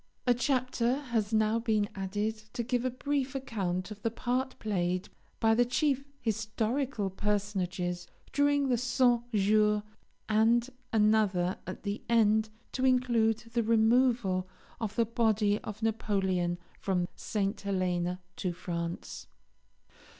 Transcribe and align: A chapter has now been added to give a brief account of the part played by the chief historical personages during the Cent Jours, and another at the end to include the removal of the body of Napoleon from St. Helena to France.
A 0.25 0.33
chapter 0.33 0.97
has 1.01 1.31
now 1.31 1.59
been 1.59 1.87
added 1.93 2.33
to 2.53 2.63
give 2.63 2.85
a 2.85 2.89
brief 2.89 3.35
account 3.35 3.91
of 3.91 4.01
the 4.01 4.09
part 4.09 4.57
played 4.57 5.09
by 5.39 5.53
the 5.53 5.63
chief 5.63 6.05
historical 6.19 7.11
personages 7.11 8.07
during 8.33 8.67
the 8.69 8.79
Cent 8.79 9.31
Jours, 9.31 9.83
and 10.27 10.71
another 10.91 11.59
at 11.67 11.83
the 11.83 12.01
end 12.09 12.49
to 12.71 12.83
include 12.83 13.51
the 13.53 13.61
removal 13.61 14.49
of 14.79 14.95
the 14.95 15.05
body 15.05 15.59
of 15.59 15.83
Napoleon 15.83 16.57
from 16.79 17.07
St. 17.15 17.61
Helena 17.61 18.21
to 18.37 18.53
France. 18.53 19.27